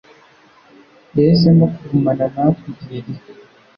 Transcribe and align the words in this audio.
yahisemo 1.15 1.65
kugumana 1.73 2.25
natwe 2.33 2.65
igihe 2.73 2.99
gito. 3.05 3.31